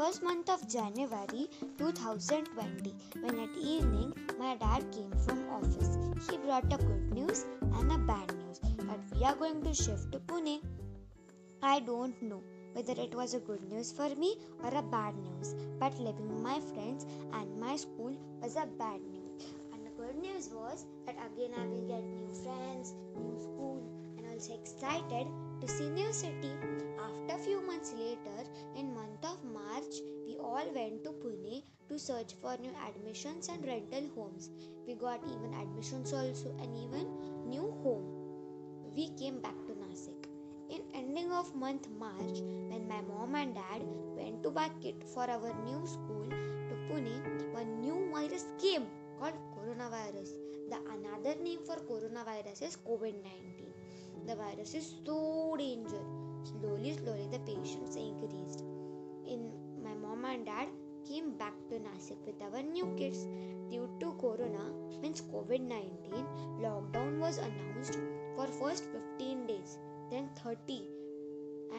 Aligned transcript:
was 0.00 0.22
month 0.22 0.48
of 0.48 0.60
January 0.66 1.46
2020 1.76 2.92
when 3.22 3.38
at 3.38 3.56
evening 3.72 4.14
my 4.38 4.52
dad 4.56 4.82
came 4.92 5.10
from 5.24 5.40
office. 5.56 5.98
He 6.26 6.38
brought 6.38 6.72
a 6.72 6.78
good 6.78 7.12
news 7.12 7.44
and 7.60 7.92
a 7.92 7.98
bad 7.98 8.32
news 8.38 8.60
that 8.60 9.00
we 9.14 9.22
are 9.24 9.34
going 9.34 9.62
to 9.62 9.74
shift 9.74 10.10
to 10.12 10.20
Pune. 10.20 10.62
I 11.62 11.80
don't 11.80 12.22
know 12.22 12.42
whether 12.72 12.94
it 12.98 13.14
was 13.14 13.34
a 13.34 13.40
good 13.40 13.62
news 13.70 13.92
for 13.92 14.08
me 14.14 14.36
or 14.64 14.74
a 14.74 14.80
bad 14.80 15.14
news, 15.18 15.54
but 15.78 16.00
leaving 16.00 16.42
my 16.42 16.58
friends 16.72 17.04
and 17.34 17.60
my 17.60 17.76
school 17.76 18.16
was 18.40 18.56
a 18.56 18.66
bad 18.78 19.02
news. 19.02 19.52
And 19.74 19.84
the 19.84 19.90
good 20.02 20.16
news 20.16 20.48
was 20.48 20.86
that 21.04 21.16
again 21.28 21.52
I 21.58 21.66
will 21.66 21.86
get 21.86 22.02
new 22.02 22.32
friends, 22.42 22.94
new 23.18 23.38
school, 23.38 23.99
also 24.40 24.54
excited 24.56 25.26
to 25.60 25.68
see 25.68 25.90
new 25.90 26.10
city. 26.14 26.52
After 26.96 27.36
few 27.44 27.60
months 27.60 27.92
later, 27.92 28.40
in 28.74 28.94
month 28.94 29.22
of 29.22 29.44
March, 29.44 30.00
we 30.26 30.38
all 30.40 30.64
went 30.74 31.04
to 31.04 31.10
Pune 31.10 31.62
to 31.90 31.98
search 31.98 32.32
for 32.40 32.56
new 32.56 32.72
admissions 32.88 33.48
and 33.48 33.62
rental 33.66 34.08
homes. 34.14 34.48
We 34.86 34.94
got 34.94 35.20
even 35.28 35.52
admissions 35.52 36.14
also 36.14 36.56
and 36.56 36.74
even 36.74 37.04
new 37.50 37.68
home. 37.84 38.08
We 38.96 39.10
came 39.20 39.42
back 39.42 39.56
to 39.66 39.74
Nasik. 39.74 40.24
In 40.70 40.80
ending 40.94 41.30
of 41.32 41.54
month 41.54 41.90
March, 41.98 42.40
when 42.72 42.88
my 42.88 43.02
mom 43.02 43.34
and 43.34 43.54
dad 43.54 43.82
went 44.16 44.42
to 44.42 44.50
buy 44.50 44.70
kit 44.80 45.04
for 45.12 45.28
our 45.28 45.52
new 45.68 45.86
school 45.86 46.24
to 46.30 46.74
Pune, 46.88 47.52
one 47.52 47.82
new 47.82 48.08
virus 48.10 48.46
came 48.58 48.86
called 49.18 49.36
coronavirus. 49.52 50.32
The 50.70 50.80
another 50.96 51.36
name 51.42 51.60
for 51.66 51.76
coronavirus 51.76 52.62
is 52.62 52.78
COVID-19. 52.88 53.79
The 54.30 54.36
virus 54.36 54.74
is 54.74 54.94
so 55.04 55.56
dangerous. 55.58 56.06
Slowly, 56.44 56.92
slowly 56.96 57.26
the 57.32 57.40
patients 57.40 57.96
increased. 57.96 58.60
In 59.26 59.50
my 59.82 59.92
mom 59.94 60.24
and 60.24 60.46
dad 60.46 60.68
came 61.08 61.36
back 61.36 61.54
to 61.68 61.80
Nasik 61.80 62.24
with 62.24 62.40
our 62.40 62.62
new 62.62 62.86
kids. 62.96 63.26
Due 63.72 63.88
to 63.98 64.12
corona 64.20 64.62
means 65.02 65.20
COVID-19, 65.22 66.60
lockdown 66.60 67.18
was 67.18 67.38
announced 67.38 67.98
for 68.36 68.46
first 68.46 68.84
15 69.18 69.48
days, 69.48 69.78
then 70.12 70.30
30, 70.44 70.84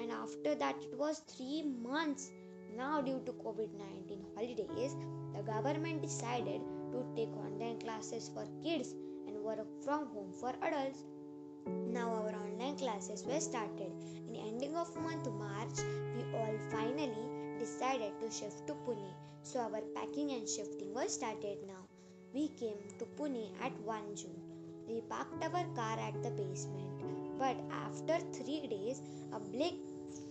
and 0.02 0.12
after 0.12 0.54
that 0.56 0.76
it 0.82 0.98
was 0.98 1.24
3 1.38 1.64
months. 1.82 2.32
Now 2.76 3.00
due 3.00 3.22
to 3.28 3.32
COVID-19 3.32 4.26
holidays, 4.36 4.98
the 5.34 5.42
government 5.44 6.02
decided 6.02 6.60
to 6.92 7.06
take 7.16 7.34
online 7.46 7.80
classes 7.80 8.30
for 8.34 8.46
kids 8.62 8.94
and 9.26 9.42
work 9.42 9.66
from 9.86 10.08
home 10.08 10.34
for 10.34 10.54
adults. 10.62 11.06
Classes 13.02 13.26
were 13.26 13.40
started. 13.40 13.92
In 14.30 14.36
ending 14.36 14.76
of 14.78 14.96
month 14.96 15.28
March, 15.32 15.80
we 16.16 16.22
all 16.38 16.56
finally 16.70 17.58
decided 17.58 18.12
to 18.20 18.30
shift 18.30 18.68
to 18.68 18.74
Pune. 18.86 19.10
So 19.42 19.60
our 19.60 19.82
packing 19.96 20.30
and 20.34 20.48
shifting 20.48 20.94
was 20.94 21.16
started 21.16 21.58
now. 21.66 21.82
We 22.32 22.50
came 22.50 22.78
to 23.00 23.06
Pune 23.18 23.50
at 23.60 23.72
1 23.86 24.16
June. 24.16 24.40
We 24.88 25.02
parked 25.10 25.44
our 25.44 25.66
car 25.74 25.98
at 26.00 26.22
the 26.22 26.30
basement. 26.30 27.40
But 27.40 27.58
after 27.72 28.20
3 28.34 28.68
days, 28.68 29.02
a 29.34 29.40
big 29.40 29.74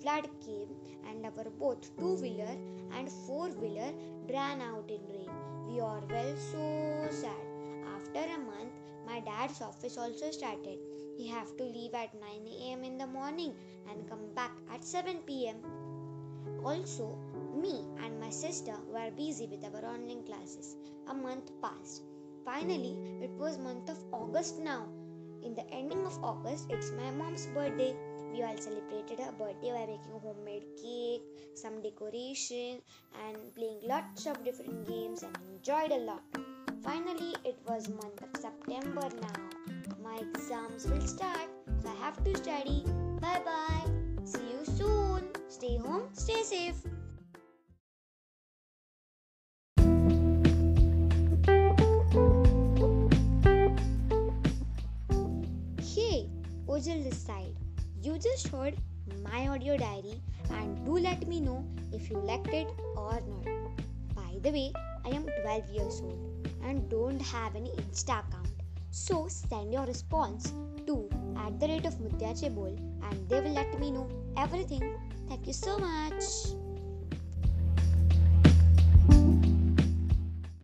flood 0.00 0.28
came 0.46 0.70
and 1.08 1.26
our 1.26 1.50
both 1.58 1.90
two-wheeler 1.98 2.54
and 2.96 3.10
four-wheeler 3.26 3.92
ran 4.32 4.62
out 4.62 4.88
in 4.88 5.02
rain. 5.16 5.30
We 5.66 5.80
are 5.80 6.02
well 6.08 6.36
so 6.52 7.08
sad. 7.10 7.44
After 7.96 8.24
a 8.32 8.38
month, 8.38 8.74
my 9.04 9.18
dad's 9.18 9.60
office 9.60 9.98
also 9.98 10.30
started. 10.30 10.78
He 11.20 11.28
have 11.28 11.54
to 11.58 11.64
leave 11.64 11.92
at 11.92 12.14
9 12.14 12.22
a.m. 12.48 12.82
in 12.82 12.96
the 12.96 13.06
morning 13.06 13.54
and 13.90 14.08
come 14.08 14.32
back 14.34 14.52
at 14.72 14.82
7 14.82 15.18
p.m. 15.26 15.56
Also, 16.64 17.18
me 17.54 17.84
and 18.02 18.18
my 18.18 18.30
sister 18.30 18.72
were 18.88 19.10
busy 19.10 19.46
with 19.46 19.62
our 19.62 19.84
online 19.84 20.24
classes. 20.24 20.76
A 21.08 21.12
month 21.12 21.52
passed. 21.60 22.04
Finally, 22.46 22.96
it 23.20 23.30
was 23.32 23.58
month 23.58 23.90
of 23.90 23.98
August 24.14 24.60
now. 24.60 24.88
In 25.42 25.54
the 25.54 25.68
ending 25.70 26.06
of 26.06 26.24
August, 26.24 26.70
it's 26.70 26.90
my 26.92 27.10
mom's 27.10 27.44
birthday. 27.48 27.94
We 28.32 28.42
all 28.42 28.56
celebrated 28.56 29.20
her 29.20 29.32
birthday 29.32 29.72
by 29.72 29.84
making 29.92 30.20
homemade 30.22 30.64
cake, 30.82 31.20
some 31.54 31.82
decoration, 31.82 32.80
and 33.26 33.54
playing 33.54 33.80
lots 33.84 34.24
of 34.24 34.42
different 34.42 34.88
games 34.88 35.22
and 35.22 35.36
enjoyed 35.52 35.92
a 35.92 35.98
lot. 35.98 36.24
Finally, 36.82 37.34
it 37.44 37.58
was 37.68 37.90
month 37.90 38.22
of 38.22 38.40
September 38.40 39.06
now. 39.20 39.60
Exams 40.20 40.86
will 40.86 41.00
start, 41.00 41.48
so 41.82 41.88
I 41.88 42.04
have 42.04 42.22
to 42.24 42.36
study. 42.36 42.84
Bye 43.20 43.40
bye. 43.42 43.86
See 44.24 44.44
you 44.52 44.64
soon. 44.76 45.30
Stay 45.48 45.78
home, 45.78 46.08
stay 46.12 46.42
safe. 46.42 46.76
Hey, 55.80 56.28
Ojal 56.68 57.02
this 57.08 57.16
side. 57.16 57.56
You 58.02 58.18
just 58.18 58.48
heard 58.48 58.76
my 59.24 59.48
audio 59.48 59.78
diary 59.78 60.20
and 60.52 60.84
do 60.84 60.98
let 60.98 61.26
me 61.26 61.40
know 61.40 61.64
if 61.92 62.10
you 62.10 62.18
liked 62.18 62.52
it 62.52 62.68
or 62.94 63.18
not. 63.32 63.48
By 64.14 64.38
the 64.42 64.50
way, 64.50 64.72
I 65.06 65.16
am 65.16 65.24
12 65.42 65.70
years 65.70 66.02
old 66.04 66.48
and 66.62 66.88
don't 66.90 67.20
have 67.20 67.56
any 67.56 67.70
Insta 67.70 68.20
account. 68.20 68.49
So 68.90 69.28
send 69.28 69.72
your 69.72 69.86
response 69.86 70.52
to 70.86 71.08
at 71.36 71.58
the 71.60 71.68
rate 71.68 71.86
of 71.86 71.94
Mutyachebol 71.98 72.76
and 73.02 73.28
they 73.28 73.40
will 73.40 73.54
let 73.54 73.78
me 73.78 73.90
know 73.90 74.08
everything. 74.36 74.82
Thank 75.28 75.46
you 75.46 75.52
so 75.52 75.78
much. 75.78 76.59